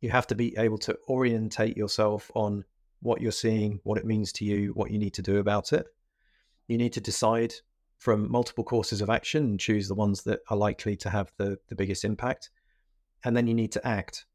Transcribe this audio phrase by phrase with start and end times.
[0.00, 2.64] you have to be able to orientate yourself on
[3.00, 5.86] what you're seeing, what it means to you, what you need to do about it.
[6.66, 7.54] You need to decide
[7.98, 11.58] from multiple courses of action and choose the ones that are likely to have the,
[11.68, 12.50] the biggest impact.
[13.24, 14.26] And then you need to act.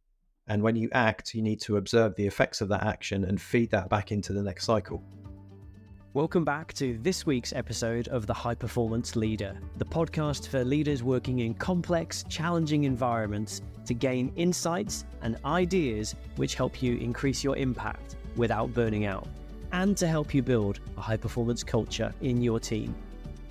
[0.47, 3.71] And when you act, you need to observe the effects of that action and feed
[3.71, 5.01] that back into the next cycle.
[6.15, 11.01] Welcome back to this week's episode of The High Performance Leader, the podcast for leaders
[11.01, 17.57] working in complex, challenging environments to gain insights and ideas which help you increase your
[17.57, 19.27] impact without burning out,
[19.71, 22.93] and to help you build a high performance culture in your team.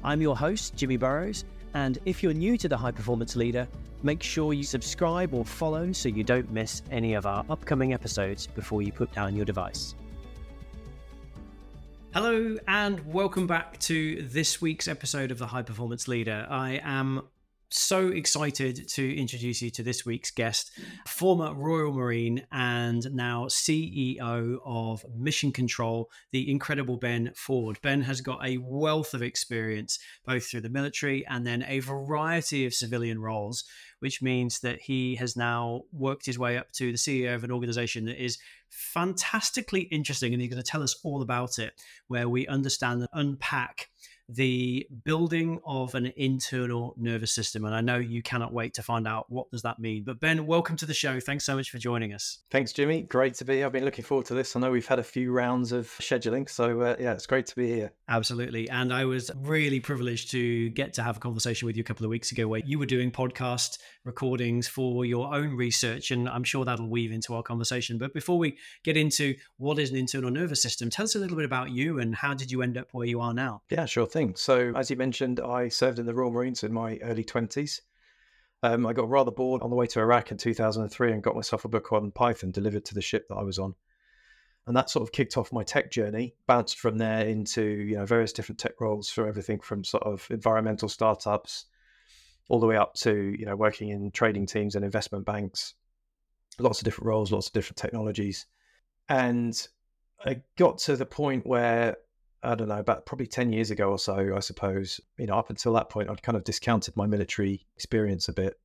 [0.04, 3.66] I'm your host, Jimmy Burrows, and if you're new to The High Performance Leader,
[4.04, 8.46] make sure you subscribe or follow so you don't miss any of our upcoming episodes
[8.46, 9.96] before you put down your device.
[12.14, 16.46] Hello, and welcome back to this week's episode of The High Performance Leader.
[16.50, 17.22] I am
[17.72, 20.70] so excited to introduce you to this week's guest,
[21.06, 27.78] former Royal Marine and now CEO of Mission Control, the incredible Ben Ford.
[27.82, 32.66] Ben has got a wealth of experience both through the military and then a variety
[32.66, 33.64] of civilian roles,
[34.00, 37.50] which means that he has now worked his way up to the CEO of an
[37.50, 40.32] organization that is fantastically interesting.
[40.32, 41.72] And he's going to tell us all about it,
[42.08, 43.88] where we understand and unpack
[44.28, 49.06] the building of an internal nervous system and i know you cannot wait to find
[49.06, 50.04] out what does that mean.
[50.04, 51.20] But ben welcome to the show.
[51.20, 52.38] Thanks so much for joining us.
[52.50, 53.02] Thanks jimmy.
[53.02, 53.66] Great to be here.
[53.66, 54.54] I've been looking forward to this.
[54.54, 57.56] I know we've had a few rounds of scheduling so uh, yeah it's great to
[57.56, 57.92] be here.
[58.08, 58.68] Absolutely.
[58.68, 62.04] And i was really privileged to get to have a conversation with you a couple
[62.04, 66.44] of weeks ago where you were doing podcast recordings for your own research and i'm
[66.44, 70.30] sure that'll weave into our conversation but before we get into what is an internal
[70.30, 72.88] nervous system tell us a little bit about you and how did you end up
[72.92, 74.34] where you are now yeah sure thing.
[74.36, 77.80] So, as you mentioned, I served in the Royal Marines in my early 20s.
[78.62, 81.64] Um, I got rather bored on the way to Iraq in 2003 and got myself
[81.64, 83.74] a book on Python delivered to the ship that I was on.
[84.66, 88.06] And that sort of kicked off my tech journey, bounced from there into, you know,
[88.06, 91.64] various different tech roles for everything from sort of environmental startups
[92.48, 95.74] all the way up to, you know, working in trading teams and investment banks.
[96.58, 98.46] Lots of different roles, lots of different technologies.
[99.08, 99.56] And
[100.24, 101.96] I got to the point where
[102.42, 105.50] I don't know, about probably 10 years ago or so, I suppose, you know, up
[105.50, 108.58] until that point, I'd kind of discounted my military experience a bit.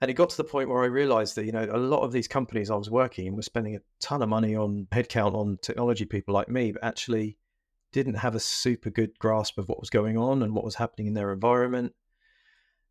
[0.00, 2.12] And it got to the point where I realized that, you know, a lot of
[2.12, 5.58] these companies I was working in were spending a ton of money on headcount on
[5.60, 7.36] technology people like me, but actually
[7.90, 11.08] didn't have a super good grasp of what was going on and what was happening
[11.08, 11.94] in their environment.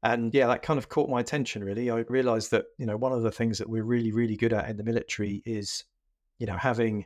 [0.04, 1.90] And yeah, that kind of caught my attention really.
[1.90, 4.70] I realized that, you know, one of the things that we're really, really good at
[4.70, 5.84] in the military is,
[6.38, 7.06] you know, having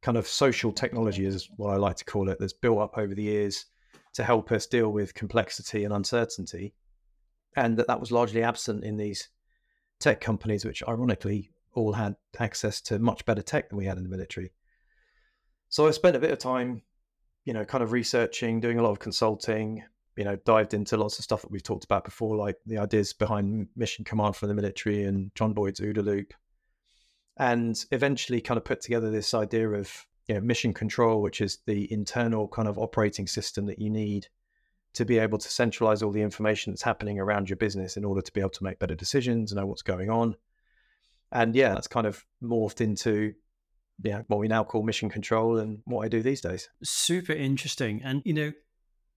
[0.00, 3.14] kind of social technology is what I like to call it that's built up over
[3.14, 3.66] the years
[4.14, 6.74] to help us deal with complexity and uncertainty
[7.56, 9.28] and that that was largely absent in these
[10.00, 14.02] tech companies which ironically all had access to much better tech than we had in
[14.02, 14.52] the military
[15.68, 16.82] so i spent a bit of time
[17.44, 19.82] you know kind of researching doing a lot of consulting
[20.16, 23.12] you know dived into lots of stuff that we've talked about before like the ideas
[23.12, 26.34] behind mission command for the military and john boyd's OODA loop
[27.36, 31.58] and eventually kind of put together this idea of you know, mission control, which is
[31.66, 34.28] the internal kind of operating system that you need
[34.94, 38.20] to be able to centralize all the information that's happening around your business in order
[38.20, 40.36] to be able to make better decisions and know what's going on.
[41.32, 43.32] And yeah, that's kind of morphed into
[44.02, 46.68] yeah, what we now call mission control and what I do these days.
[46.82, 48.02] Super interesting.
[48.04, 48.52] And you know,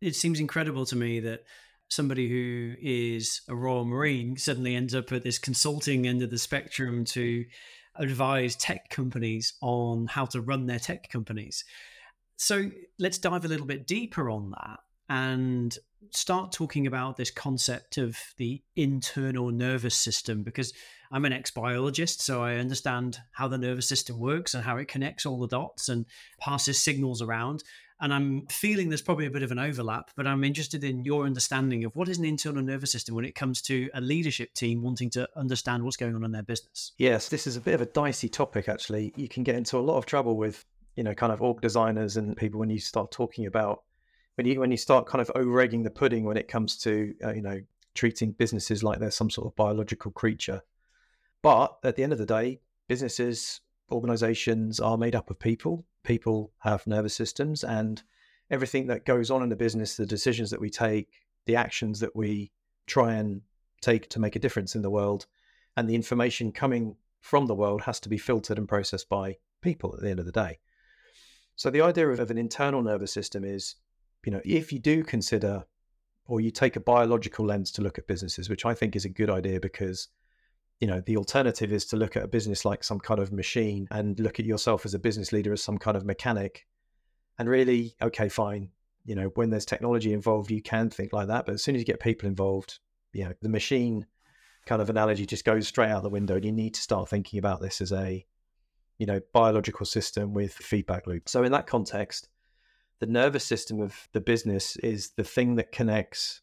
[0.01, 1.43] it seems incredible to me that
[1.87, 6.37] somebody who is a Royal Marine suddenly ends up at this consulting end of the
[6.37, 7.45] spectrum to
[7.95, 11.63] advise tech companies on how to run their tech companies.
[12.37, 12.69] So
[12.99, 15.77] let's dive a little bit deeper on that and
[16.11, 20.73] start talking about this concept of the internal nervous system because
[21.11, 24.87] I'm an ex biologist, so I understand how the nervous system works and how it
[24.87, 26.05] connects all the dots and
[26.39, 27.63] passes signals around.
[28.01, 31.25] And I'm feeling there's probably a bit of an overlap, but I'm interested in your
[31.25, 34.81] understanding of what is an internal nervous system when it comes to a leadership team
[34.81, 36.91] wanting to understand what's going on in their business.
[36.97, 39.13] Yes, this is a bit of a dicey topic, actually.
[39.15, 40.65] You can get into a lot of trouble with,
[40.95, 43.83] you know, kind of org designers and people when you start talking about
[44.35, 47.13] when you when you start kind of over egging the pudding when it comes to
[47.23, 47.59] uh, you know
[47.93, 50.61] treating businesses like they're some sort of biological creature.
[51.41, 53.61] But at the end of the day, businesses,
[53.91, 58.03] organizations are made up of people people have nervous systems and
[58.49, 61.09] everything that goes on in the business, the decisions that we take,
[61.45, 62.51] the actions that we
[62.87, 63.41] try and
[63.81, 65.25] take to make a difference in the world,
[65.75, 69.93] and the information coming from the world has to be filtered and processed by people
[69.95, 70.59] at the end of the day.
[71.55, 73.75] So the idea of, of an internal nervous system is,
[74.25, 75.65] you know, if you do consider
[76.27, 79.09] or you take a biological lens to look at businesses, which I think is a
[79.09, 80.09] good idea because
[80.79, 83.87] you know, the alternative is to look at a business like some kind of machine
[83.91, 86.65] and look at yourself as a business leader as some kind of mechanic.
[87.39, 88.69] And really, okay, fine.
[89.05, 91.45] You know, when there's technology involved, you can think like that.
[91.45, 92.79] But as soon as you get people involved,
[93.13, 94.05] you know, the machine
[94.65, 96.35] kind of analogy just goes straight out the window.
[96.35, 98.25] And you need to start thinking about this as a,
[98.97, 101.29] you know, biological system with feedback loop.
[101.29, 102.29] So in that context,
[102.99, 106.41] the nervous system of the business is the thing that connects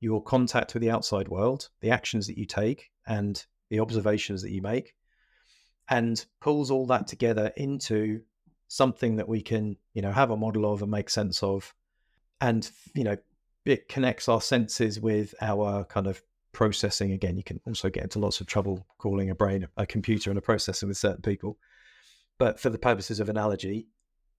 [0.00, 4.50] your contact with the outside world, the actions that you take, and the observations that
[4.50, 4.94] you make,
[5.88, 8.20] and pulls all that together into
[8.68, 11.74] something that we can, you know, have a model of and make sense of.
[12.40, 13.16] And, you know,
[13.64, 16.22] it connects our senses with our kind of
[16.52, 17.12] processing.
[17.12, 20.38] Again, you can also get into lots of trouble calling a brain a computer and
[20.38, 21.58] a processor with certain people.
[22.38, 23.88] But for the purposes of analogy,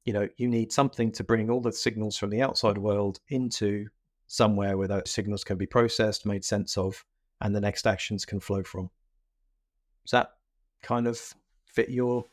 [0.05, 3.87] you know, you need something to bring all the signals from the outside world into
[4.27, 7.03] somewhere where those signals can be processed, made sense of,
[7.41, 8.89] and the next actions can flow from.
[10.09, 10.31] Does that
[10.81, 11.19] kind of
[11.67, 12.25] fit your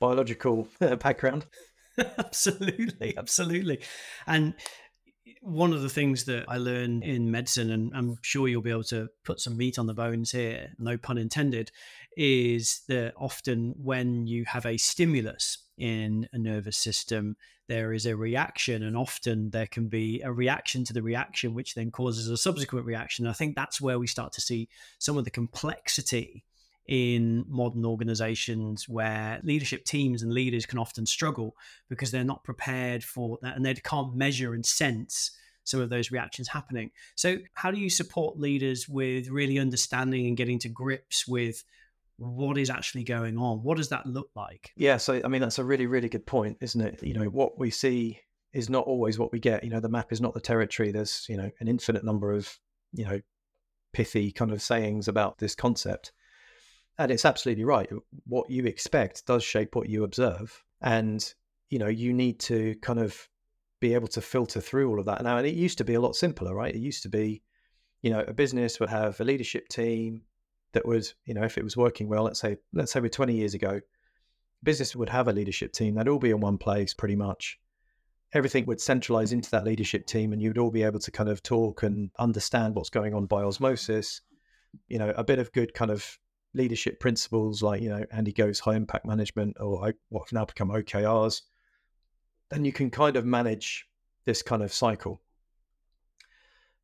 [0.00, 1.46] biological background?
[2.18, 3.80] absolutely, absolutely.
[4.26, 4.54] And
[5.40, 8.82] one of the things that I learned in medicine, and I'm sure you'll be able
[8.84, 11.70] to put some meat on the bones here, no pun intended,
[12.16, 17.36] is that often when you have a stimulus in a nervous system,
[17.68, 21.76] there is a reaction, and often there can be a reaction to the reaction, which
[21.76, 23.28] then causes a subsequent reaction.
[23.28, 24.68] I think that's where we start to see
[24.98, 26.44] some of the complexity
[26.86, 31.54] in modern organizations where leadership teams and leaders can often struggle
[31.88, 35.32] because they're not prepared for that and they can't measure and sense
[35.64, 36.90] some of those reactions happening.
[37.14, 41.64] So, how do you support leaders with really understanding and getting to grips with
[42.16, 43.62] what is actually going on?
[43.62, 44.72] What does that look like?
[44.76, 47.02] Yeah, so I mean, that's a really, really good point, isn't it?
[47.02, 48.20] You know, what we see
[48.52, 49.64] is not always what we get.
[49.64, 50.90] You know, the map is not the territory.
[50.90, 52.58] There's, you know, an infinite number of,
[52.92, 53.20] you know,
[53.92, 56.12] pithy kind of sayings about this concept.
[57.00, 57.90] And it's absolutely right.
[57.90, 60.62] Uh, what you expect does shape what you observe.
[60.82, 61.24] And,
[61.70, 63.26] you know, you need to kind of
[63.80, 65.22] be able to filter through all of that.
[65.22, 66.74] Now, and it used to be a lot simpler, right?
[66.74, 67.42] It used to be,
[68.02, 70.24] you know, a business would have a leadership team
[70.72, 73.34] that was, you know, if it was working well, let's say, let's say we're 20
[73.34, 73.80] years ago,
[74.62, 75.94] business would have a leadership team.
[75.94, 77.58] They'd all be in one place pretty much.
[78.34, 81.42] Everything would centralize into that leadership team and you'd all be able to kind of
[81.42, 84.20] talk and understand what's going on by osmosis.
[84.88, 86.18] You know, a bit of good kind of
[86.54, 90.70] leadership principles like you know Andy Grove's high impact management or what have now become
[90.70, 91.42] OKRs,
[92.50, 93.86] then you can kind of manage
[94.24, 95.20] this kind of cycle.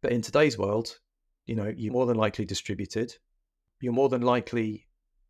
[0.03, 0.99] But in today's world,
[1.47, 3.15] you know, you're more than likely distributed.
[3.81, 4.87] You're more than likely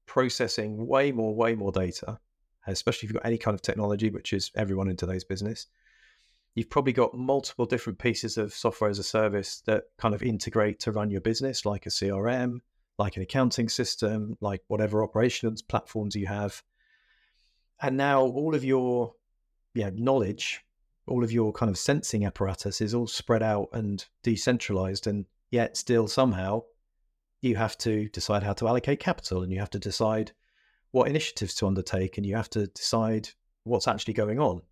[0.06, 2.18] processing way more, way more data,
[2.66, 5.66] especially if you've got any kind of technology, which is everyone in today's business.
[6.54, 10.80] You've probably got multiple different pieces of software as a service that kind of integrate
[10.80, 12.60] to run your business, like a CRM,
[12.98, 16.62] like an accounting system, like whatever operations platforms you have.
[17.80, 19.14] And now all of your
[19.74, 20.64] yeah, knowledge,
[21.06, 25.06] all of your kind of sensing apparatus is all spread out and decentralized.
[25.06, 26.62] And yet still somehow
[27.42, 30.32] you have to decide how to allocate capital and you have to decide
[30.90, 33.28] what initiatives to undertake and you have to decide
[33.64, 34.62] what's actually going on.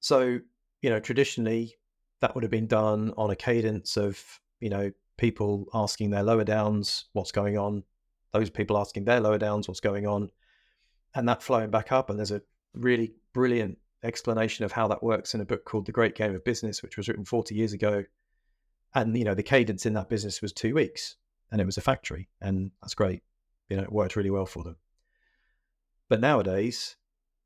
[0.00, 0.38] So,
[0.82, 1.76] you know, traditionally
[2.20, 4.22] that would have been done on a cadence of,
[4.60, 7.82] you know, people asking their lower downs what's going on,
[8.32, 10.30] those people asking their lower downs what's going on,
[11.14, 12.10] and that flowing back up.
[12.10, 12.42] And there's a
[12.74, 16.44] really brilliant explanation of how that works in a book called The Great Game of
[16.44, 18.04] Business, which was written 40 years ago.
[18.94, 21.16] And, you know, the cadence in that business was two weeks
[21.50, 22.28] and it was a factory.
[22.40, 23.22] And that's great.
[23.68, 24.76] You know, it worked really well for them.
[26.08, 26.96] But nowadays,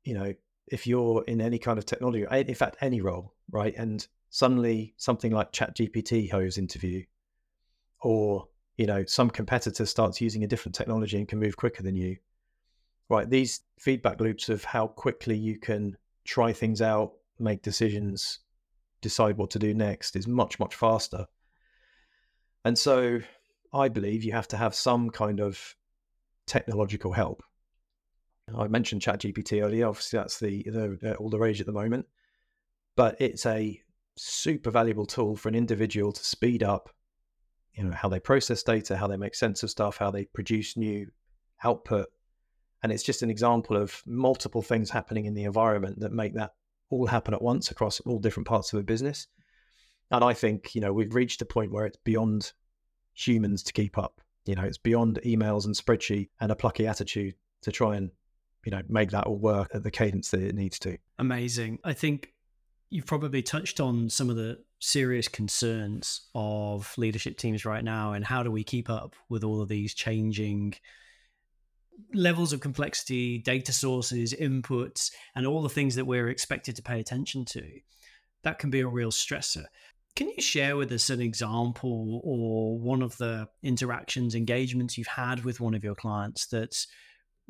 [0.03, 0.33] you know,
[0.67, 3.73] if you're in any kind of technology, in fact, any role, right?
[3.75, 7.03] And suddenly something like ChatGPT hose interview
[8.01, 11.95] or you know some competitor starts using a different technology and can move quicker than
[11.95, 12.17] you.
[13.09, 18.39] Right these feedback loops of how quickly you can try things out make decisions
[19.01, 21.25] decide what to do next is much much faster.
[22.63, 23.19] And so
[23.73, 25.75] i believe you have to have some kind of
[26.45, 27.43] technological help.
[28.53, 32.05] I mentioned chat gpt earlier obviously that's the, the all the rage at the moment
[32.95, 33.81] but it's a
[34.17, 36.89] super valuable tool for an individual to speed up
[37.73, 40.77] you know how they process data how they make sense of stuff how they produce
[40.77, 41.07] new
[41.63, 42.07] output.
[42.83, 46.53] And it's just an example of multiple things happening in the environment that make that
[46.89, 49.27] all happen at once across all different parts of a business.
[50.09, 52.51] And i think you know we've reached a point where it's beyond
[53.13, 54.21] humans to keep up.
[54.45, 58.11] You know it's beyond emails and spreadsheet and a plucky attitude to try and
[58.65, 60.97] you know make that all work at the cadence that it needs to.
[61.19, 61.79] Amazing.
[61.83, 62.33] I think
[62.89, 68.25] you've probably touched on some of the serious concerns of leadership teams right now and
[68.25, 70.73] how do we keep up with all of these changing
[72.15, 76.99] levels of complexity data sources inputs and all the things that we're expected to pay
[76.99, 77.63] attention to?
[78.43, 79.65] That can be a real stressor.
[80.15, 85.45] Can you share with us an example or one of the interactions engagements you've had
[85.45, 86.87] with one of your clients that's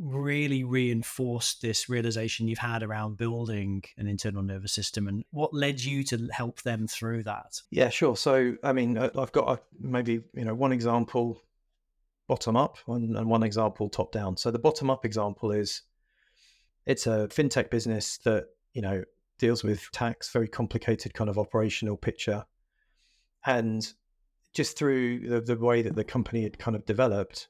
[0.01, 5.79] really reinforced this realization you've had around building an internal nervous system and what led
[5.79, 7.62] you to help them through that?
[7.70, 8.17] Yeah sure.
[8.17, 11.39] So i mean uh, i've got a, maybe you know one example
[12.27, 14.38] bottom up and one example top down.
[14.38, 15.81] So the bottom up example is
[16.86, 19.03] it's a fintech business that you know
[19.38, 22.46] deals with tax very complicated kind of operational picture.
[23.46, 23.88] And
[24.53, 27.48] just through the, the way that the company had kind of developed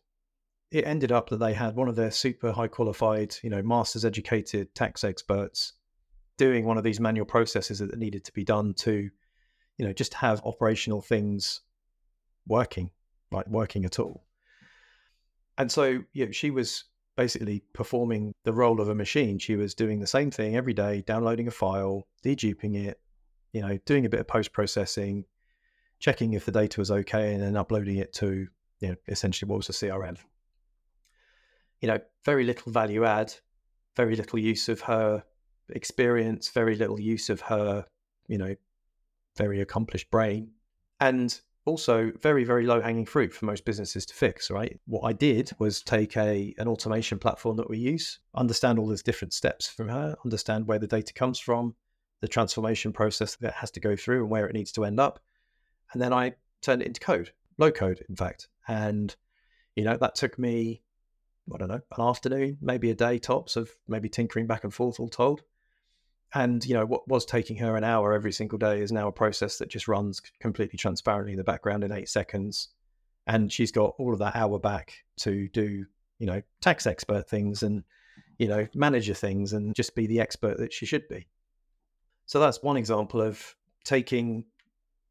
[0.71, 4.05] it ended up that they had one of their super high qualified, you know, masters
[4.05, 5.73] educated tax experts
[6.37, 9.09] doing one of these manual processes that needed to be done to,
[9.77, 11.61] you know, just have operational things
[12.47, 12.89] working,
[13.31, 14.25] like working at all.
[15.57, 16.85] And so, you know, she was
[17.17, 19.37] basically performing the role of a machine.
[19.39, 22.99] She was doing the same thing every day, downloading a file, deduping it,
[23.51, 25.25] you know, doing a bit of post processing,
[25.99, 28.47] checking if the data was okay, and then uploading it to,
[28.79, 30.17] you know, essentially what was a CRM
[31.81, 33.33] you know, very little value add,
[33.95, 35.23] very little use of her
[35.69, 37.85] experience, very little use of her,
[38.27, 38.55] you know,
[39.37, 40.51] very accomplished brain,
[40.99, 44.79] and also very very low hanging fruit for most businesses to fix right?
[44.85, 49.03] What i did was take a an automation platform that we use understand all those
[49.03, 51.75] different steps from her understand where the data comes from
[52.21, 55.19] the transformation process that has to go through and where it needs to end up
[55.93, 59.15] and then i turned it into code low code in fact and
[59.75, 60.81] you know that took me
[61.53, 64.99] I don't know, an afternoon, maybe a day tops of maybe tinkering back and forth,
[64.99, 65.41] all told.
[66.33, 69.11] And you know what was taking her an hour every single day is now a
[69.11, 72.69] process that just runs completely transparently in the background in eight seconds,
[73.27, 75.85] and she's got all of that hour back to do
[76.19, 77.83] you know tax expert things and
[78.37, 81.27] you know manager things and just be the expert that she should be.
[82.27, 84.45] So that's one example of taking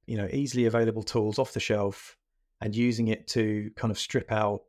[0.07, 2.17] you know easily available tools off the shelf
[2.63, 4.63] and using it to kind of strip out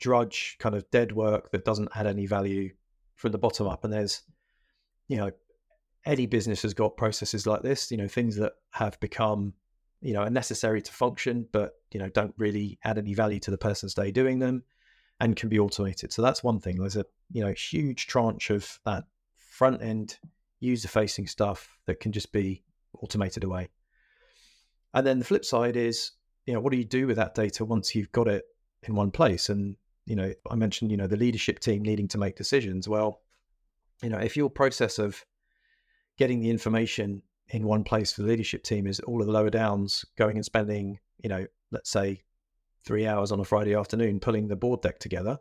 [0.00, 2.70] drudge kind of dead work that doesn't add any value
[3.14, 3.84] from the bottom up.
[3.84, 4.22] And there's,
[5.08, 5.30] you know,
[6.04, 9.54] any business has got processes like this, you know, things that have become,
[10.00, 13.58] you know, necessary to function, but, you know, don't really add any value to the
[13.58, 14.62] person's day doing them
[15.18, 16.12] and can be automated.
[16.12, 16.76] So that's one thing.
[16.76, 19.04] There's a, you know, huge tranche of that
[19.36, 20.18] front end
[20.60, 22.62] user facing stuff that can just be
[23.00, 23.68] automated away.
[24.94, 26.12] And then the flip side is,
[26.46, 28.44] you know, what do you do with that data once you've got it
[28.82, 29.48] in one place?
[29.48, 32.88] And you know, I mentioned, you know, the leadership team needing to make decisions.
[32.88, 33.20] Well,
[34.02, 35.24] you know, if your process of
[36.16, 39.50] getting the information in one place for the leadership team is all of the lower
[39.50, 42.22] downs going and spending, you know, let's say
[42.84, 45.38] three hours on a Friday afternoon pulling the board deck together.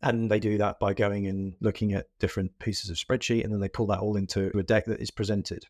[0.00, 3.60] And they do that by going and looking at different pieces of spreadsheet and then
[3.60, 5.66] they pull that all into a deck that is presented.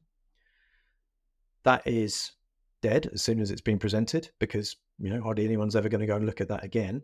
[1.64, 2.32] That is
[2.80, 6.06] dead as soon as it's been presented because, you know, hardly anyone's ever going to
[6.06, 7.02] go and look at that again.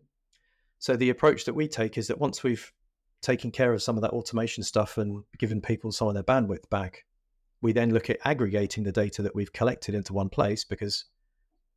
[0.78, 2.73] So the approach that we take is that once we've
[3.20, 6.68] taken care of some of that automation stuff and given people some of their bandwidth
[6.70, 7.04] back,
[7.61, 11.06] we then look at aggregating the data that we've collected into one place because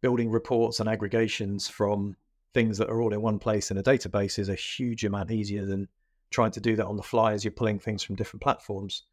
[0.01, 2.15] building reports and aggregations from
[2.53, 5.65] things that are all in one place in a database is a huge amount easier
[5.65, 5.87] than
[6.29, 9.03] trying to do that on the fly as you're pulling things from different platforms.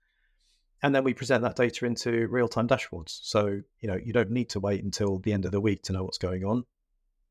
[0.82, 3.20] And then we present that data into real-time dashboards.
[3.22, 5.92] So, you know, you don't need to wait until the end of the week to
[5.92, 6.64] know what's going on.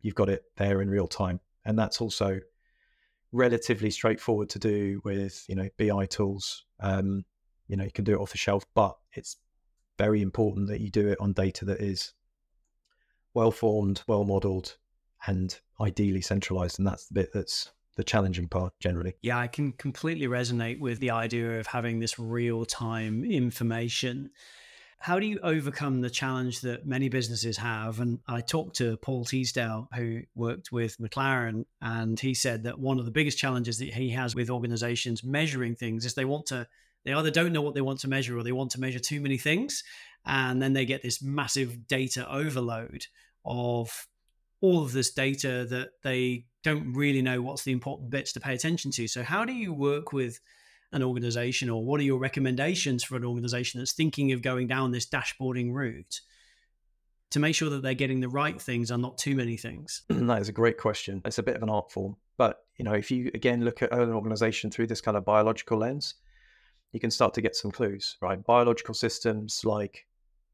[0.01, 2.39] You've got it there in real time and that's also
[3.33, 6.65] relatively straightforward to do with you know BI tools.
[6.79, 7.25] Um,
[7.67, 9.35] you know, you can do it off the shelf, but it's
[9.97, 12.13] very important that you do it on data that is
[13.33, 14.77] well formed, well modeled,
[15.27, 16.79] and ideally centralized.
[16.79, 19.15] And that's the bit that's the challenging part generally.
[19.21, 24.29] Yeah, I can completely resonate with the idea of having this real time information
[24.99, 27.99] how do you overcome the challenge that many businesses have?
[27.99, 32.99] And I talked to Paul Teasdale, who worked with McLaren, and he said that one
[32.99, 36.67] of the biggest challenges that he has with organizations measuring things is they want to,
[37.05, 39.21] they either don't know what they want to measure or they want to measure too
[39.21, 39.83] many things.
[40.25, 43.05] And then they get this massive data overload
[43.45, 44.07] of
[44.61, 48.53] all of this data that they don't really know what's the important bits to pay
[48.53, 49.07] attention to.
[49.07, 50.39] So, how do you work with
[50.91, 54.91] an organization or what are your recommendations for an organization that's thinking of going down
[54.91, 56.21] this dashboarding route
[57.29, 60.03] to make sure that they're getting the right things and not too many things?
[60.09, 61.21] That is a great question.
[61.25, 63.91] It's a bit of an art form but you know if you again look at
[63.91, 66.15] an organization through this kind of biological lens
[66.93, 68.43] you can start to get some clues right?
[68.45, 70.05] Biological systems like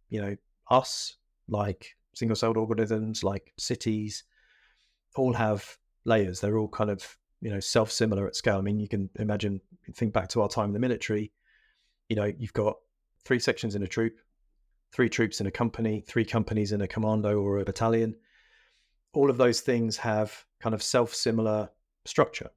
[0.10, 0.36] you know
[0.70, 4.24] us like single celled organisms, like cities,
[5.16, 6.40] all have layers.
[6.40, 8.58] They're all kind of, you know, self similar at scale.
[8.58, 9.60] I mean, you can imagine,
[9.94, 11.32] think back to our time in the military,
[12.08, 12.78] you know, you've got
[13.26, 14.16] three sections in a troop,
[14.94, 18.16] three troops in a company, three companies in a commando or a battalion.
[19.14, 21.70] All of those things have kind of self similar
[22.06, 22.50] structure.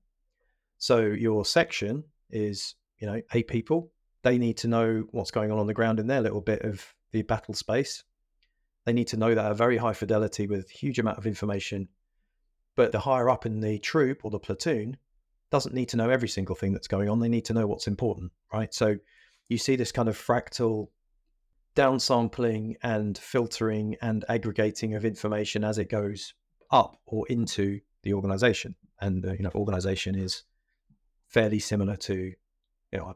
[0.79, 3.91] So your section is, you know, eight people.
[4.23, 6.95] They need to know what's going on on the ground in their little bit of
[7.11, 8.05] the battle space.
[8.85, 11.89] They need to know that at very high fidelity with huge amount of information.
[12.77, 14.99] But the higher up in the troop or the platoon
[15.51, 17.21] doesn't need to know every single thing that's going on.
[17.21, 18.73] They need to know what's important, right?
[18.73, 18.97] So
[19.49, 20.89] you see this kind of fractal
[21.75, 26.35] downsampling and filtering and aggregating of information as it goes
[26.71, 28.75] up or into the organization.
[29.01, 30.43] And uh, you know, organization is
[31.29, 33.15] fairly similar to, you know,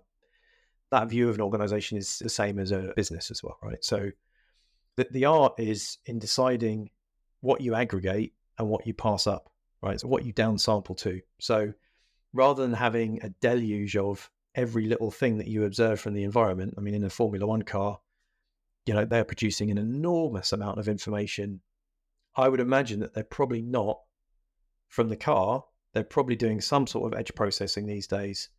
[0.90, 3.82] that view of an organization is the same as a business as well, right?
[3.84, 4.10] So
[4.96, 6.90] the, the art is in deciding
[7.40, 9.50] what you aggregate and what you pass up,
[9.82, 9.98] right?
[9.98, 11.20] So what you downsample to.
[11.40, 11.72] So
[12.32, 16.74] rather than having a deluge of every little thing that you observe from the environment,
[16.76, 17.98] I mean, in a Formula One car,
[18.86, 21.60] you know, they're producing an enormous amount of information.
[22.36, 23.98] I would imagine that they're probably not
[24.88, 25.64] from the car.
[25.94, 28.50] They're probably doing some sort of edge processing these days,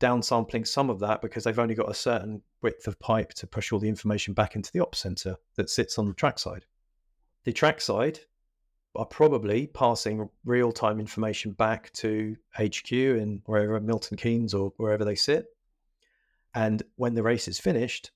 [0.00, 3.72] downsampling some of that because they've only got a certain width of pipe to push
[3.72, 6.64] all the information back into the ops center that sits on the track side.
[7.44, 8.20] The track side
[8.96, 15.04] are probably passing real time information back to HQ in wherever Milton Keynes or wherever
[15.04, 15.46] they sit.
[16.54, 18.12] And when the race is finished,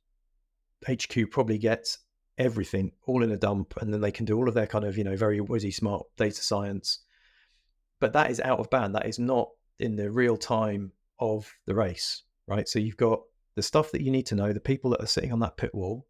[0.89, 1.99] HQ probably gets
[2.39, 4.97] everything all in a dump, and then they can do all of their kind of
[4.97, 7.01] you know very wizzy smart data science.
[8.01, 8.95] But that is out of band.
[8.95, 12.69] That is not in the real time of the race, right?
[12.69, 13.21] So you've got
[13.57, 14.53] the stuff that you need to know.
[14.53, 16.07] The people that are sitting on that pit wall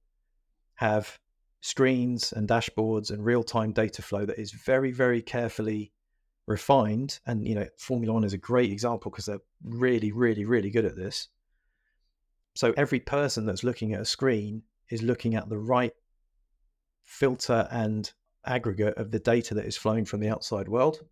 [0.74, 1.18] have
[1.60, 5.92] screens and dashboards and real time data flow that is very very carefully
[6.46, 7.20] refined.
[7.26, 10.84] And you know, Formula One is a great example because they're really really really good
[10.84, 11.28] at this
[12.58, 15.92] so every person that's looking at a screen is looking at the right
[17.04, 18.12] filter and
[18.44, 21.06] aggregate of the data that is flowing from the outside world,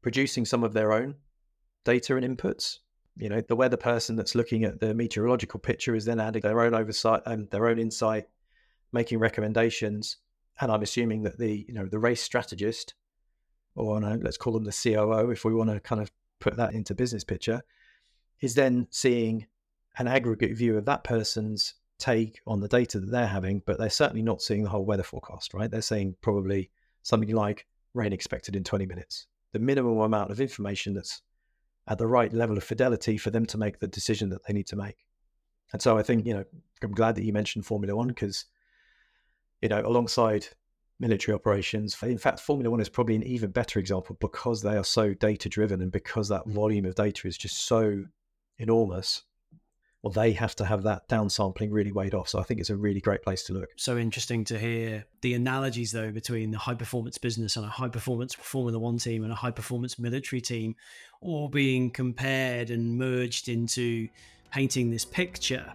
[0.00, 1.16] producing some of their own
[1.84, 2.78] data and inputs.
[3.18, 6.62] You know, the weather person that's looking at the meteorological picture is then adding their
[6.62, 8.26] own oversight and their own insight,
[8.94, 10.16] making recommendations.
[10.60, 12.94] And I'm assuming that the, you know, the race strategist,
[13.74, 16.72] or no, let's call them the COO, if we want to kind of put that
[16.72, 17.62] into business picture,
[18.40, 19.46] is then seeing
[19.98, 23.90] an aggregate view of that person's take on the data that they're having, but they're
[23.90, 25.70] certainly not seeing the whole weather forecast, right?
[25.70, 26.70] They're saying probably
[27.02, 31.22] something like rain expected in 20 minutes, the minimum amount of information that's
[31.86, 34.66] at the right level of fidelity for them to make the decision that they need
[34.68, 35.04] to make.
[35.72, 36.44] And so I think, you know,
[36.82, 38.46] I'm glad that you mentioned Formula One because,
[39.64, 40.46] you know, alongside
[41.00, 44.84] military operations, in fact, Formula One is probably an even better example because they are
[44.84, 46.52] so data driven and because that mm.
[46.52, 48.04] volume of data is just so
[48.58, 49.24] enormous
[50.04, 52.28] well, they have to have that downsampling really weighed off.
[52.28, 53.70] So I think it's a really great place to look.
[53.76, 57.88] So interesting to hear the analogies, though, between the high performance business and a high
[57.88, 60.76] performance Formula One team and a high performance military team,
[61.22, 64.06] all being compared and merged into
[64.52, 65.72] painting this picture.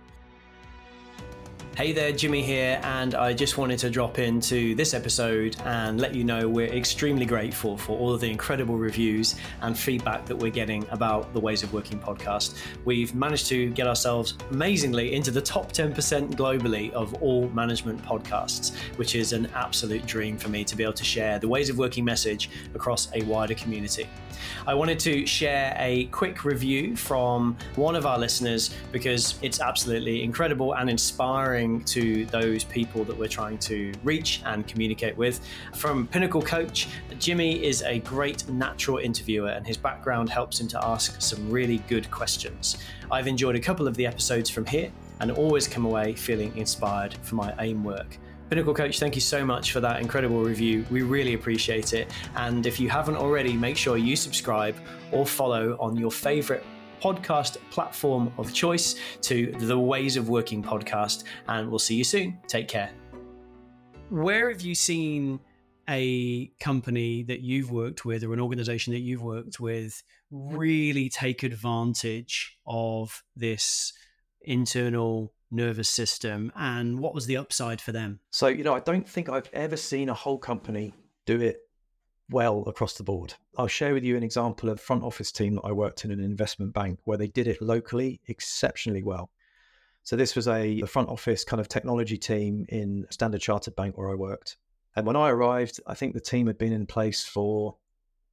[1.77, 6.13] Hey there, Jimmy here, and I just wanted to drop into this episode and let
[6.13, 10.51] you know we're extremely grateful for all of the incredible reviews and feedback that we're
[10.51, 12.57] getting about the Ways of Working podcast.
[12.83, 18.75] We've managed to get ourselves amazingly into the top 10% globally of all management podcasts,
[18.97, 21.77] which is an absolute dream for me to be able to share the Ways of
[21.77, 24.09] Working message across a wider community.
[24.65, 30.23] I wanted to share a quick review from one of our listeners because it's absolutely
[30.23, 35.41] incredible and inspiring to those people that we're trying to reach and communicate with.
[35.75, 36.87] From Pinnacle Coach,
[37.19, 41.79] Jimmy is a great natural interviewer and his background helps him to ask some really
[41.87, 42.77] good questions.
[43.11, 47.15] I've enjoyed a couple of the episodes from here and always come away feeling inspired
[47.21, 48.17] for my AIM work.
[48.49, 50.83] Pinnacle Coach, thank you so much for that incredible review.
[50.89, 52.11] We really appreciate it.
[52.35, 54.75] And if you haven't already, make sure you subscribe
[55.11, 56.63] or follow on your favorite
[56.99, 61.23] podcast platform of choice to the Ways of Working podcast.
[61.47, 62.39] And we'll see you soon.
[62.47, 62.91] Take care.
[64.09, 65.39] Where have you seen
[65.89, 71.41] a company that you've worked with or an organization that you've worked with really take
[71.41, 73.93] advantage of this
[74.41, 78.19] internal nervous system and what was the upside for them?
[78.29, 80.93] So, you know, I don't think I've ever seen a whole company
[81.25, 81.61] do it
[82.29, 83.33] well across the board.
[83.57, 86.19] I'll share with you an example of front office team that I worked in an
[86.19, 89.31] investment bank where they did it locally exceptionally well.
[90.03, 93.97] So this was a the front office kind of technology team in Standard Chartered Bank
[93.97, 94.57] where I worked.
[94.95, 97.77] And when I arrived, I think the team had been in place for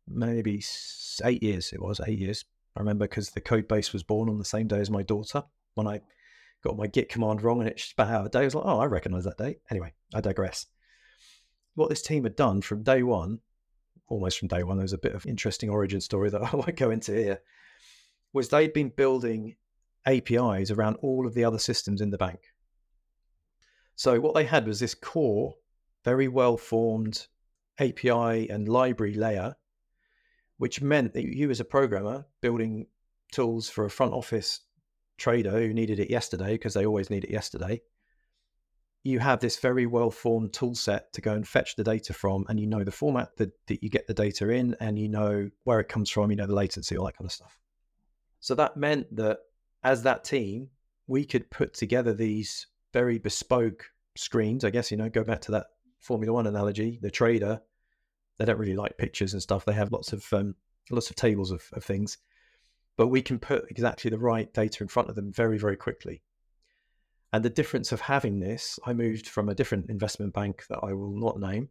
[0.09, 0.63] maybe
[1.25, 1.73] eight years.
[1.73, 2.45] It was eight years.
[2.77, 5.43] I remember because the code base was born on the same day as my daughter.
[5.75, 6.01] When I
[6.63, 8.79] got my Git command wrong and it spat out a day, I was like, oh,
[8.79, 9.59] I recognize that date.
[9.71, 10.67] Anyway, I digress.
[11.75, 13.41] What this team had done from day one,
[14.09, 16.91] almost from day one, there's a bit of interesting origin story that I won't go
[16.91, 17.41] into here,
[18.33, 19.57] was they'd been building
[20.07, 22.41] APIs around all of the other systems in the bank.
[23.97, 25.55] So what they had was this core,
[26.05, 27.27] very well formed
[27.79, 29.57] API and library layer,
[30.59, 32.87] which meant that you as a programmer building
[33.33, 34.61] tools for a front office
[35.19, 37.81] trader who needed it yesterday, because they always need it yesterday,
[39.07, 42.45] you have this very well formed tool set to go and fetch the data from,
[42.49, 45.49] and you know the format that, that you get the data in, and you know
[45.65, 47.59] where it comes from, you know the latency, all that kind of stuff.
[48.41, 49.39] So that meant that
[49.85, 50.69] as that team,
[51.07, 53.85] we could put together these very bespoke
[54.17, 54.65] screens.
[54.65, 55.67] I guess, you know, go back to that
[56.01, 57.61] Formula One analogy, the trader,
[58.39, 59.65] they don't really like pictures and stuff.
[59.65, 60.55] They have lots of um,
[60.91, 62.19] lots of tables of, of things,
[62.97, 66.23] but we can put exactly the right data in front of them very, very quickly.
[67.33, 70.93] And the difference of having this, I moved from a different investment bank that I
[70.93, 71.69] will not name,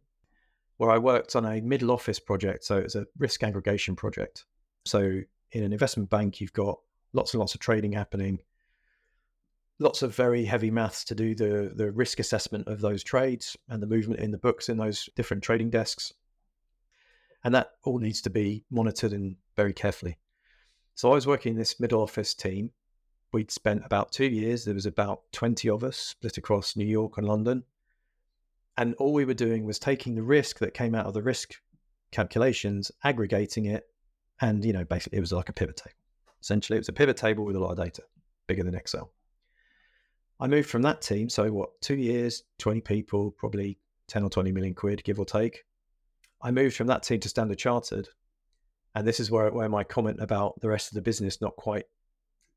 [0.76, 2.64] where I worked on a middle office project.
[2.64, 4.44] So it was a risk aggregation project.
[4.84, 6.78] So in an investment bank, you've got
[7.12, 8.40] lots and lots of trading happening,
[9.78, 13.82] lots of very heavy maths to do the the risk assessment of those trades and
[13.82, 16.12] the movement in the books in those different trading desks.
[17.44, 20.18] And that all needs to be monitored and very carefully.
[20.94, 22.70] So I was working in this middle office team.
[23.36, 24.64] We'd spent about two years.
[24.64, 27.64] There was about 20 of us split across New York and London.
[28.78, 31.52] And all we were doing was taking the risk that came out of the risk
[32.12, 33.84] calculations, aggregating it,
[34.40, 35.98] and you know, basically it was like a pivot table.
[36.40, 38.04] Essentially, it was a pivot table with a lot of data,
[38.46, 39.12] bigger than Excel.
[40.40, 44.50] I moved from that team, so what, two years, 20 people, probably 10 or 20
[44.50, 45.66] million quid, give or take.
[46.40, 48.08] I moved from that team to Standard Chartered.
[48.94, 51.84] And this is where, where my comment about the rest of the business not quite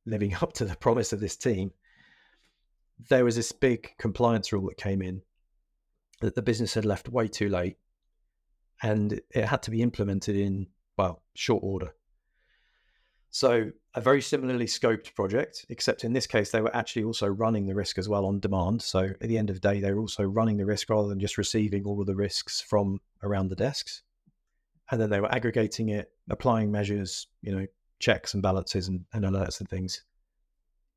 [0.05, 1.71] living up to the promise of this team.
[3.09, 5.21] There was this big compliance rule that came in
[6.21, 7.77] that the business had left way too late
[8.83, 11.93] and it had to be implemented in, well, short order.
[13.31, 17.67] So a very similarly scoped project, except in this case, they were actually also running
[17.67, 18.81] the risk as well on demand.
[18.81, 21.19] So at the end of the day, they were also running the risk rather than
[21.19, 24.01] just receiving all of the risks from around the desks.
[24.91, 27.67] And then they were aggregating it, applying measures, you know,
[27.99, 30.03] checks and balances and, and alerts and things.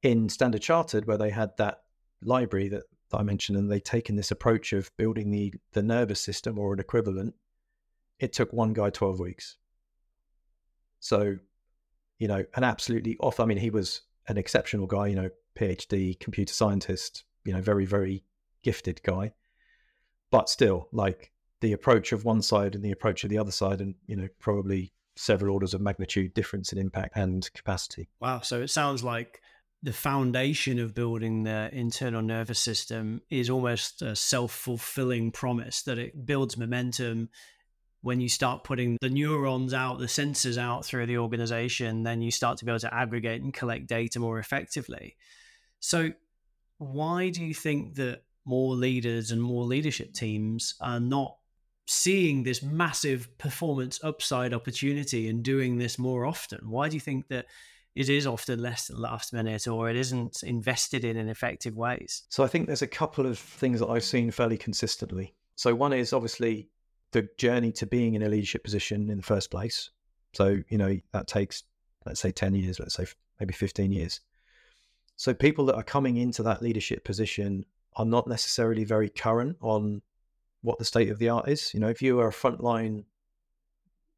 [0.03, 1.83] In Standard Chartered, where they had that
[2.23, 6.21] library that, that I mentioned, and they'd taken this approach of building the the nervous
[6.21, 7.35] system or an equivalent,
[8.19, 9.57] it took one guy 12 weeks.
[11.01, 11.39] So
[12.23, 13.41] you know, an absolutely off.
[13.41, 17.85] I mean, he was an exceptional guy, you know, PhD, computer scientist, you know, very,
[17.85, 18.23] very
[18.63, 19.33] gifted guy.
[20.31, 23.81] But still, like the approach of one side and the approach of the other side,
[23.81, 28.09] and, you know, probably several orders of magnitude difference in impact and capacity.
[28.21, 28.41] Wow.
[28.41, 29.43] So it sounds like
[29.83, 35.99] the foundation of building the internal nervous system is almost a self fulfilling promise that
[35.99, 37.29] it builds momentum,
[38.03, 42.31] when you start putting the neurons out, the sensors out through the organization, then you
[42.31, 45.17] start to be able to aggregate and collect data more effectively.
[45.81, 46.13] So,
[46.79, 51.37] why do you think that more leaders and more leadership teams are not
[51.93, 56.71] seeing this massive performance upside opportunity and doing this more often?
[56.71, 57.47] Why do you think that
[57.95, 62.23] it is often less than last minute or it isn't invested in in effective ways?
[62.31, 65.35] So, I think there's a couple of things that I've seen fairly consistently.
[65.57, 66.69] So, one is obviously
[67.13, 69.91] the journey to being in a leadership position in the first place.
[70.33, 71.65] So, you know, that takes,
[72.07, 73.05] let's say, 10 years, let's say
[73.39, 74.21] maybe 15 years.
[75.17, 80.01] So, people that are coming into that leadership position are not necessarily very current on
[80.63, 81.75] what the state of the art is.
[81.75, 83.05] You know, if you are a frontline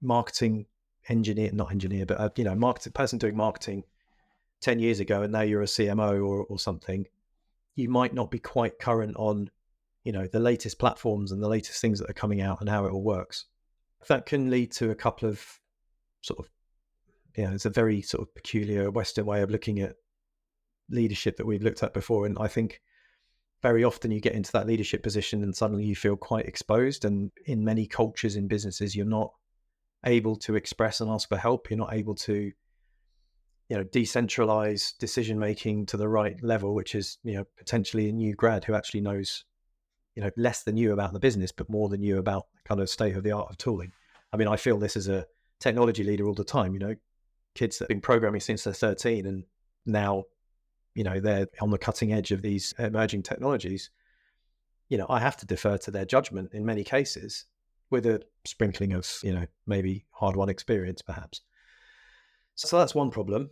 [0.00, 0.66] marketing
[1.08, 3.84] engineer, not engineer, but a, you know, marketing person doing marketing
[4.60, 7.06] 10 years ago and now you're a CMO or, or something,
[7.74, 9.50] you might not be quite current on
[10.04, 12.84] you know the latest platforms and the latest things that are coming out and how
[12.84, 13.46] it all works
[14.06, 15.60] that can lead to a couple of
[16.20, 16.50] sort of
[17.36, 19.96] you know it's a very sort of peculiar western way of looking at
[20.90, 22.82] leadership that we've looked at before and i think
[23.64, 27.32] very often you get into that leadership position and suddenly you feel quite exposed and
[27.46, 29.32] in many cultures in businesses you're not
[30.06, 32.52] able to express and ask for help you're not able to
[33.68, 38.12] you know decentralize decision making to the right level which is you know potentially a
[38.12, 39.44] new grad who actually knows
[40.14, 42.88] you know less than you about the business, but more than you about kind of
[42.88, 43.92] state of the art of tooling.
[44.32, 45.26] I mean, I feel this as a
[45.60, 46.72] technology leader all the time.
[46.74, 46.94] You know,
[47.54, 49.44] kids that have been programming since they're 13 and
[49.86, 50.24] now
[50.94, 53.90] you know, they're on the cutting edge of these emerging technologies,
[54.88, 57.46] you know, I have to defer to their judgment in many cases
[57.90, 61.40] with a sprinkling of, you know, maybe hard won experience perhaps.
[62.54, 63.50] So that's one problem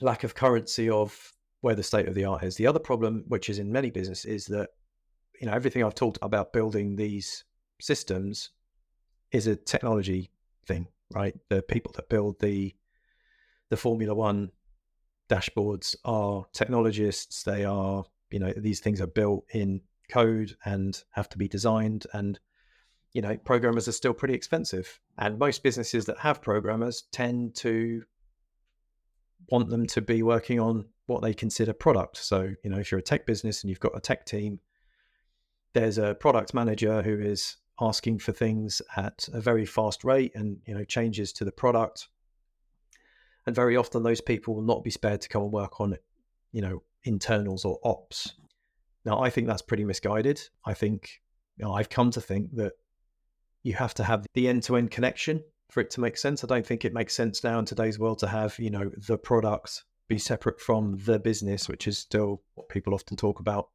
[0.00, 2.56] lack of currency of where the state of the art is.
[2.56, 4.70] The other problem, which is in many businesses, is that
[5.40, 7.44] you know everything I've talked about building these
[7.80, 8.50] systems
[9.32, 10.30] is a technology
[10.66, 11.34] thing, right?
[11.48, 12.74] The people that build the
[13.70, 14.50] the Formula One
[15.34, 17.42] dashboards are technologists.
[17.42, 22.06] They are, you know, these things are built in code and have to be designed
[22.12, 22.38] and
[23.14, 28.02] you know programmers are still pretty expensive and most businesses that have programmers tend to
[29.50, 32.16] want them to be working on what they consider product.
[32.16, 34.60] So, you know, if you're a tech business and you've got a tech team,
[35.72, 40.58] there's a product manager who is asking for things at a very fast rate and,
[40.66, 42.08] you know, changes to the product.
[43.46, 45.96] And very often those people will not be spared to come and work on,
[46.52, 48.34] you know, internals or ops.
[49.04, 50.40] Now, I think that's pretty misguided.
[50.64, 51.20] I think,
[51.56, 52.72] you know, I've come to think that
[53.62, 56.42] you have to have the end to end connection for it to make sense.
[56.42, 59.18] I don't think it makes sense now in today's world to have, you know, the
[59.18, 63.68] product be separate from the business, which is still what people often talk about.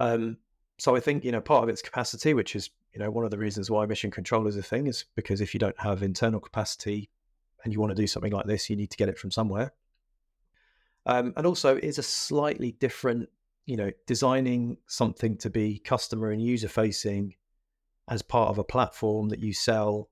[0.00, 0.38] Um,
[0.78, 3.30] so I think, you know, part of its capacity, which is, you know, one of
[3.30, 6.40] the reasons why mission control is a thing, is because if you don't have internal
[6.40, 7.10] capacity
[7.64, 9.72] and you want to do something like this, you need to get it from somewhere.
[11.06, 13.28] Um, and also is a slightly different,
[13.66, 17.34] you know, designing something to be customer and user facing
[18.08, 20.10] as part of a platform that you sell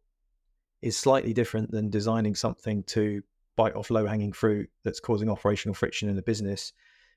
[0.81, 3.23] is slightly different than designing something to
[3.57, 6.73] bite off low hanging fruit that's causing operational friction in the business.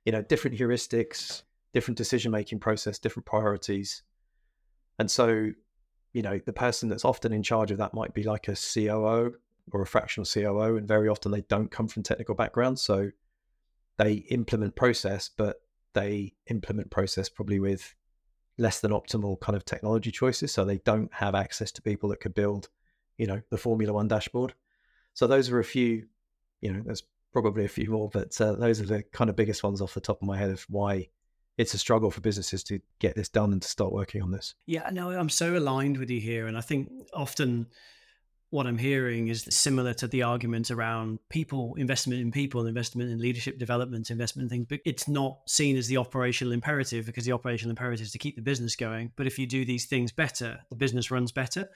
[0.05, 1.43] You know, different heuristics,
[1.73, 4.03] different decision making process, different priorities.
[4.99, 5.51] And so,
[6.13, 9.35] you know, the person that's often in charge of that might be like a COO
[9.71, 10.77] or a fractional COO.
[10.77, 12.81] And very often they don't come from technical backgrounds.
[12.81, 13.11] So
[13.97, 15.57] they implement process, but
[15.93, 17.95] they implement process probably with
[18.57, 20.51] less than optimal kind of technology choices.
[20.51, 22.69] So they don't have access to people that could build
[23.17, 24.53] you know, the Formula One dashboard.
[25.13, 26.07] So those are a few,
[26.61, 29.63] you know, there's probably a few more, but uh, those are the kind of biggest
[29.63, 31.09] ones off the top of my head of why
[31.57, 34.55] it's a struggle for businesses to get this done and to start working on this.
[34.65, 36.47] Yeah, no, I'm so aligned with you here.
[36.47, 37.67] And I think often
[38.49, 43.19] what I'm hearing is similar to the argument around people, investment in people, investment in
[43.19, 44.67] leadership development, investment in things.
[44.69, 48.35] But it's not seen as the operational imperative because the operational imperative is to keep
[48.35, 49.11] the business going.
[49.15, 51.69] But if you do these things better, the business runs better.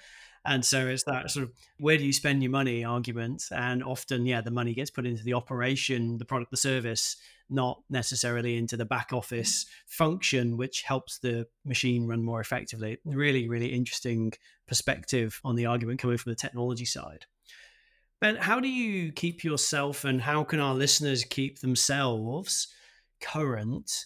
[0.46, 3.44] And so it's that sort of where do you spend your money argument.
[3.52, 7.18] And often, yeah, the money gets put into the operation, the product, the service,
[7.50, 12.98] not necessarily into the back office function, which helps the machine run more effectively.
[13.06, 14.34] Really, really interesting
[14.68, 17.26] perspective on the argument coming from the technology side.
[18.22, 22.68] Ben, how do you keep yourself and how can our listeners keep themselves
[23.22, 24.06] current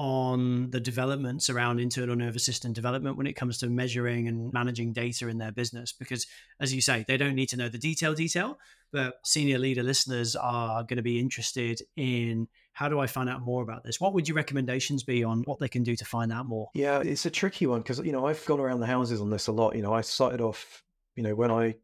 [0.00, 4.94] on the developments around internal nervous system development when it comes to measuring and managing
[4.94, 6.26] data in their business because
[6.58, 8.58] as you say they don't need to know the detail detail
[8.92, 13.42] but senior leader listeners are going to be interested in how do i find out
[13.42, 14.00] more about this?
[14.00, 16.70] What would your recommendations be on what they can do to find out more?
[16.72, 19.48] Yeah it's a tricky one because you know i've gone around the houses on this
[19.48, 19.76] a lot.
[19.76, 20.82] You know i started off
[21.14, 21.74] you know when i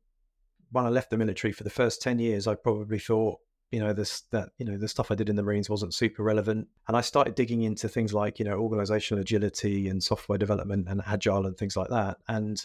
[0.71, 3.93] when i left the military for the first 10 years i probably thought you know
[3.93, 6.69] this that you know the stuff i did in the marines wasn't super relevant.
[6.89, 11.03] And i started digging into things like you know organizational agility and software development and
[11.07, 12.19] agile and things like that.
[12.29, 12.65] And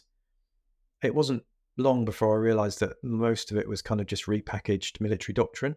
[1.01, 1.43] it wasn't
[1.77, 5.75] long before i realized that most of it was kind of just repackaged military doctrine.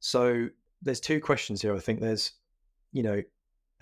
[0.00, 0.48] So
[0.82, 2.00] there's two questions here i think.
[2.00, 2.32] There's
[2.92, 3.22] you know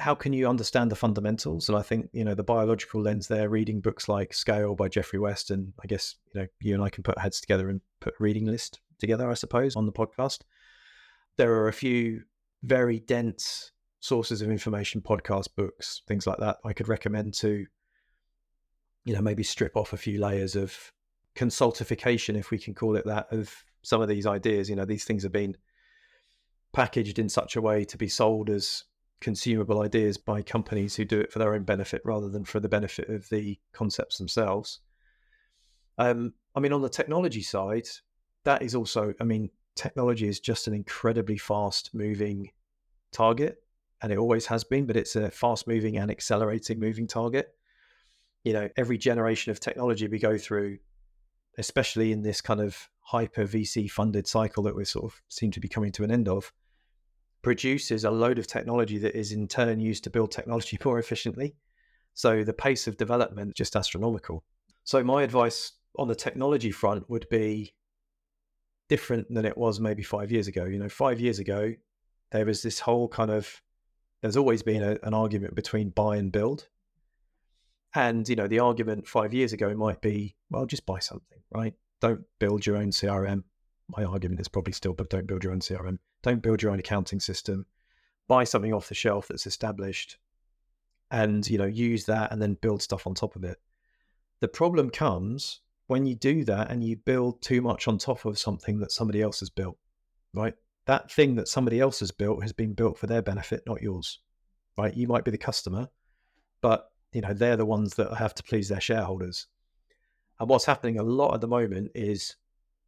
[0.00, 3.48] how can you understand the fundamentals and i think you know the biological lens there
[3.48, 6.88] reading books like scale by Geoffrey west and i guess you know you and i
[6.88, 10.40] can put heads together and put a reading list together, I suppose, on the podcast.
[11.36, 12.22] There are a few
[12.62, 17.66] very dense sources of information, podcast, books, things like that I could recommend to,
[19.04, 20.92] you know, maybe strip off a few layers of
[21.34, 24.68] consultification, if we can call it that, of some of these ideas.
[24.70, 25.56] You know, these things have been
[26.72, 28.84] packaged in such a way to be sold as
[29.24, 32.68] consumable ideas by companies who do it for their own benefit rather than for the
[32.68, 34.80] benefit of the concepts themselves.
[35.96, 37.88] Um, I mean, on the technology side,
[38.44, 42.50] that is also, I mean, technology is just an incredibly fast moving
[43.12, 43.62] target
[44.02, 47.54] and it always has been, but it's a fast moving and accelerating moving target.
[48.44, 50.78] You know, every generation of technology we go through,
[51.56, 55.60] especially in this kind of hyper VC funded cycle that we sort of seem to
[55.60, 56.52] be coming to an end of,
[57.44, 61.54] produces a load of technology that is in turn used to build technology more efficiently.
[62.14, 64.42] So the pace of development is just astronomical.
[64.82, 67.74] So my advice on the technology front would be
[68.88, 70.64] different than it was maybe five years ago.
[70.64, 71.74] You know, five years ago,
[72.32, 73.62] there was this whole kind of
[74.20, 76.68] there's always been a, an argument between buy and build.
[77.94, 81.74] And you know, the argument five years ago might be, well, just buy something, right?
[82.00, 83.44] Don't build your own CRM.
[83.88, 85.98] My argument is probably still, but don't build your own CRM.
[86.22, 87.66] Don't build your own accounting system.
[88.28, 90.16] Buy something off the shelf that's established,
[91.10, 93.58] and you know, use that, and then build stuff on top of it.
[94.40, 98.38] The problem comes when you do that and you build too much on top of
[98.38, 99.76] something that somebody else has built,
[100.32, 100.54] right?
[100.86, 104.20] That thing that somebody else has built has been built for their benefit, not yours,
[104.76, 104.94] right?
[104.94, 105.88] You might be the customer,
[106.60, 109.46] but you know they're the ones that have to please their shareholders.
[110.40, 112.36] And what's happening a lot at the moment is,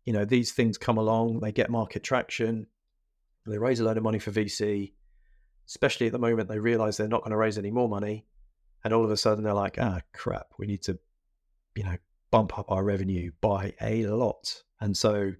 [0.06, 2.66] you know, these things come along, they get market traction,
[3.46, 4.92] they raise a load of money for VC,
[5.68, 8.24] especially at the moment they realize they're not going to raise any more money,
[8.84, 10.98] and all of a sudden they're like, ah, crap, we need to,
[11.74, 11.96] you know,
[12.30, 14.62] bump up our revenue by a lot.
[14.80, 15.32] And so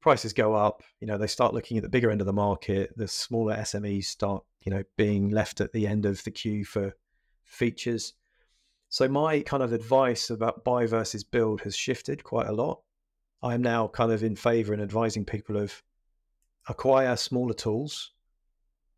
[0.00, 2.92] prices go up, you know, they start looking at the bigger end of the market,
[2.96, 6.92] the smaller SMEs start, you know, being left at the end of the queue for
[7.42, 8.12] features.
[8.90, 12.80] So my kind of advice about buy versus build has shifted quite a lot.
[13.44, 15.82] I'm now kind of in favor and advising people of
[16.66, 18.12] acquire smaller tools,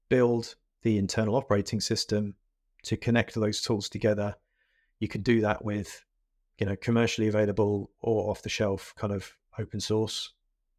[0.08, 2.36] build the internal operating system
[2.84, 4.36] to connect those tools together.
[5.00, 6.04] You can do that with
[6.58, 10.32] you know, commercially available or off the shelf kind of open source.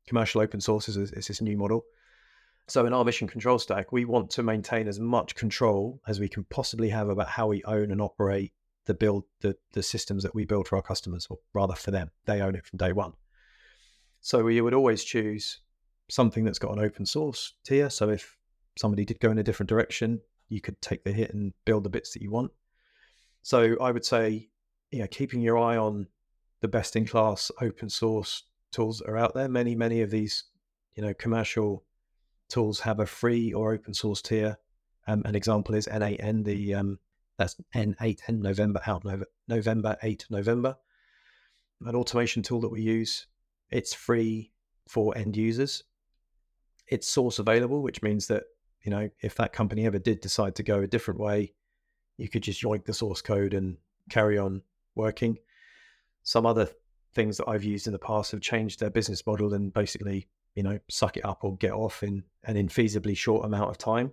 [0.07, 1.83] Commercial open source is, is this new model.
[2.67, 6.29] So in our mission control stack, we want to maintain as much control as we
[6.29, 8.53] can possibly have about how we own and operate
[8.85, 12.09] the build the, the systems that we build for our customers, or rather for them.
[12.25, 13.13] They own it from day one.
[14.27, 15.61] So you would always choose
[16.09, 17.89] something that's got an open source tier.
[17.89, 18.35] So if
[18.77, 21.89] somebody did go in a different direction, you could take the hit and build the
[21.89, 22.51] bits that you want.
[23.41, 24.49] So I would say
[24.91, 26.07] you know, keeping your eye on
[26.59, 29.47] the best in class open source tools that are out there.
[29.47, 30.43] Many, many of these,
[30.95, 31.85] you know, commercial
[32.49, 34.57] tools have a free or open source tier.
[35.07, 36.99] Um, an example is N8N, the um,
[37.37, 39.05] that's N8N November out
[39.47, 40.75] November 8 November,
[41.79, 43.25] an automation tool that we use.
[43.71, 44.51] It's free
[44.87, 45.83] for end users.
[46.87, 48.43] It's source available, which means that
[48.83, 51.53] you know if that company ever did decide to go a different way,
[52.17, 53.77] you could just yoink the source code and
[54.09, 54.61] carry on
[54.95, 55.37] working.
[56.23, 56.69] Some other
[57.13, 60.63] things that I've used in the past have changed their business model and basically, you
[60.63, 64.11] know, suck it up or get off in an infeasibly short amount of time.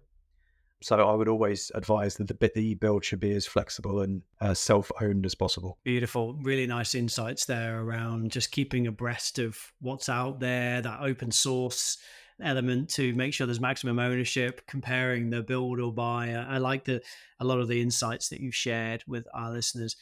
[0.82, 4.00] So I would always advise that the bit that you build should be as flexible
[4.00, 5.78] and as self-owned as possible.
[5.82, 11.30] Beautiful, really nice insights there around just keeping abreast of what's out there, that open
[11.30, 11.96] source
[12.42, 16.30] element to make sure there's maximum ownership, comparing the build or buy.
[16.32, 17.00] I like the
[17.40, 19.96] a lot of the insights that you've shared with our listeners.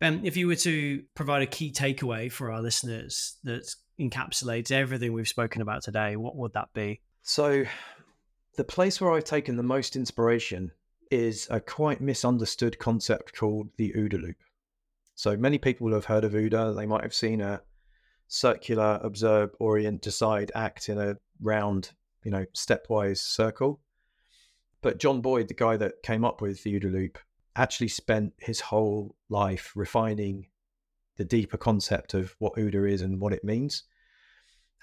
[0.00, 5.12] Ben, if you were to provide a key takeaway for our listeners that encapsulates everything
[5.12, 7.00] we've spoken about today, what would that be?
[7.22, 7.64] So,
[8.56, 10.72] the place where I've taken the most inspiration
[11.10, 14.36] is a quite misunderstood concept called the OODA loop.
[15.14, 16.74] So, many people have heard of OODA.
[16.74, 17.62] They might have seen a
[18.26, 21.92] circular, observe, orient, decide, act in a round,
[22.24, 23.80] you know, stepwise circle.
[24.82, 27.18] But John Boyd, the guy that came up with the OODA loop,
[27.56, 30.48] actually spent his whole life refining
[31.16, 33.84] the deeper concept of what OODA is and what it means.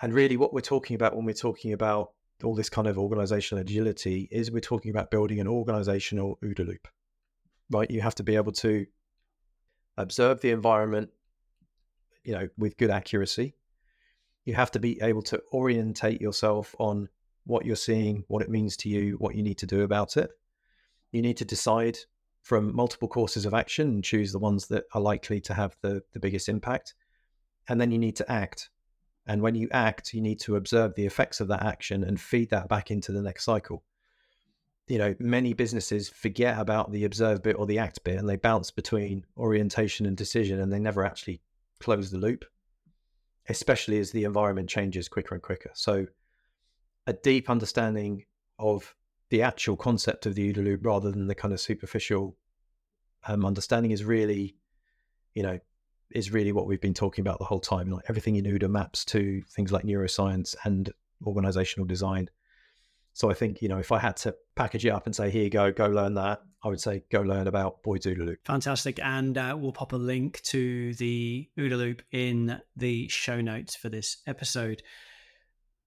[0.01, 3.61] And really, what we're talking about when we're talking about all this kind of organizational
[3.61, 6.87] agility is we're talking about building an organizational OODA loop,
[7.69, 7.89] right?
[7.89, 8.85] You have to be able to
[9.97, 11.09] observe the environment,
[12.23, 13.55] you know, with good accuracy.
[14.45, 17.09] You have to be able to orientate yourself on
[17.45, 20.31] what you're seeing, what it means to you, what you need to do about it.
[21.11, 21.97] You need to decide
[22.41, 26.01] from multiple courses of action and choose the ones that are likely to have the,
[26.13, 26.95] the biggest impact.
[27.69, 28.70] And then you need to act.
[29.31, 32.49] And when you act, you need to observe the effects of that action and feed
[32.49, 33.81] that back into the next cycle.
[34.89, 38.35] You know, many businesses forget about the observe bit or the act bit and they
[38.35, 41.39] bounce between orientation and decision and they never actually
[41.79, 42.43] close the loop,
[43.47, 45.71] especially as the environment changes quicker and quicker.
[45.75, 46.07] So,
[47.07, 48.25] a deep understanding
[48.59, 48.93] of
[49.29, 52.35] the actual concept of the OODA loop rather than the kind of superficial
[53.25, 54.57] um, understanding is really,
[55.33, 55.57] you know,
[56.13, 57.89] is really what we've been talking about the whole time.
[57.89, 60.91] Like everything in OODA maps to things like neuroscience and
[61.25, 62.29] organizational design.
[63.13, 65.43] So I think, you know, if I had to package it up and say, here
[65.43, 68.39] you go, go learn that, I would say go learn about Boyd's OODA loop.
[68.45, 68.99] Fantastic.
[68.99, 73.89] And uh, we'll pop a link to the OODA loop in the show notes for
[73.89, 74.81] this episode.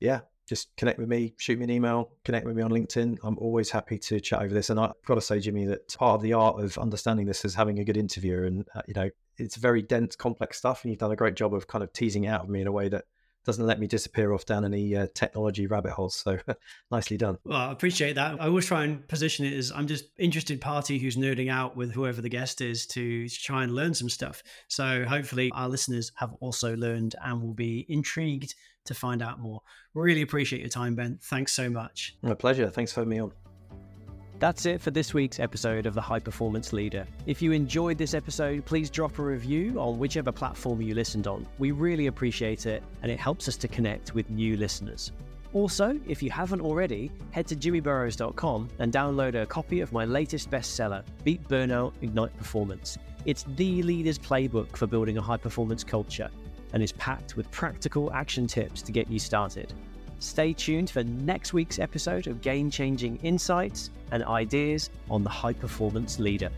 [0.00, 3.18] Yeah, just connect with me, shoot me an email, connect with me on LinkedIn.
[3.22, 4.70] I'm always happy to chat over this.
[4.70, 7.54] And I've got to say, Jimmy, that part of the art of understanding this is
[7.54, 8.44] having a good interviewer.
[8.44, 9.08] And, uh, you know,
[9.38, 10.84] it's very dense, complex stuff.
[10.84, 12.66] And you've done a great job of kind of teasing it out of me in
[12.66, 13.04] a way that
[13.44, 16.14] doesn't let me disappear off down any uh, technology rabbit holes.
[16.14, 16.38] So
[16.90, 17.38] nicely done.
[17.44, 18.40] Well, I appreciate that.
[18.40, 21.92] I always try and position it as I'm just interested party who's nerding out with
[21.92, 24.42] whoever the guest is to try and learn some stuff.
[24.68, 28.54] So hopefully our listeners have also learned and will be intrigued
[28.86, 29.60] to find out more.
[29.94, 31.18] Really appreciate your time, Ben.
[31.22, 32.16] Thanks so much.
[32.22, 32.68] My pleasure.
[32.68, 33.32] Thanks for having me on.
[34.44, 37.06] That's it for this week's episode of The High Performance Leader.
[37.24, 41.46] If you enjoyed this episode, please drop a review on whichever platform you listened on.
[41.56, 45.12] We really appreciate it, and it helps us to connect with new listeners.
[45.54, 50.50] Also, if you haven't already, head to jimmyburroughs.com and download a copy of my latest
[50.50, 52.98] bestseller, Beat Burnout, Ignite Performance.
[53.24, 56.28] It's the leader's playbook for building a high performance culture
[56.74, 59.72] and is packed with practical action tips to get you started.
[60.18, 65.52] Stay tuned for next week's episode of game changing insights and ideas on the high
[65.52, 66.50] performance leader.